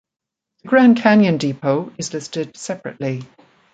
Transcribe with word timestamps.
The 0.63 0.69
Grand 0.69 0.97
Canyon 0.97 1.37
Depot 1.37 1.93
is 1.99 2.11
listed 2.11 2.57
separately. 2.57 3.21